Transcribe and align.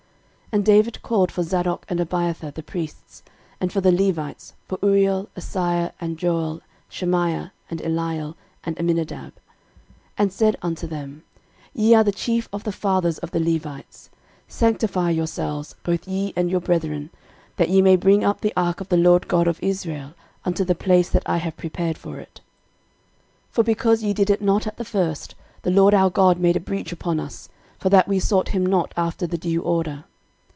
13:015:011 0.51 0.57
And 0.59 0.65
David 0.65 1.01
called 1.01 1.31
for 1.31 1.43
Zadok 1.43 1.85
and 1.87 2.01
Abiathar 2.01 2.51
the 2.51 2.61
priests, 2.61 3.23
and 3.61 3.71
for 3.71 3.79
the 3.79 3.89
Levites, 3.93 4.51
for 4.67 4.77
Uriel, 4.83 5.29
Asaiah, 5.37 5.93
and 6.01 6.17
Joel, 6.19 6.59
Shemaiah, 6.89 7.53
and 7.69 7.79
Eliel, 7.79 8.35
and 8.65 8.77
Amminadab, 8.77 9.29
13:015:012 9.31 9.33
And 10.17 10.33
said 10.33 10.57
unto 10.61 10.87
them, 10.87 11.23
Ye 11.73 11.95
are 11.95 12.03
the 12.03 12.11
chief 12.11 12.49
of 12.51 12.65
the 12.65 12.73
fathers 12.73 13.17
of 13.19 13.31
the 13.31 13.39
Levites: 13.39 14.09
sanctify 14.49 15.11
yourselves, 15.11 15.75
both 15.83 16.05
ye 16.05 16.33
and 16.35 16.51
your 16.51 16.59
brethren, 16.59 17.11
that 17.55 17.69
ye 17.69 17.81
may 17.81 17.95
bring 17.95 18.25
up 18.25 18.41
the 18.41 18.51
ark 18.57 18.81
of 18.81 18.89
the 18.89 18.97
LORD 18.97 19.29
God 19.29 19.47
of 19.47 19.57
Israel 19.63 20.13
unto 20.43 20.65
the 20.65 20.75
place 20.75 21.07
that 21.11 21.23
I 21.25 21.37
have 21.37 21.55
prepared 21.55 21.97
for 21.97 22.19
it. 22.19 22.41
13:015:013 23.53 23.53
For 23.53 23.63
because 23.63 24.03
ye 24.03 24.11
did 24.13 24.29
it 24.29 24.41
not 24.41 24.67
at 24.67 24.75
the 24.75 24.83
first, 24.83 25.33
the 25.61 25.71
LORD 25.71 25.93
our 25.93 26.09
God 26.09 26.41
made 26.41 26.57
a 26.57 26.59
breach 26.59 26.91
upon 26.91 27.21
us, 27.21 27.47
for 27.79 27.87
that 27.87 28.09
we 28.09 28.19
sought 28.19 28.49
him 28.49 28.65
not 28.65 28.93
after 28.97 29.25
the 29.25 29.37
due 29.37 29.61
order. 29.61 30.03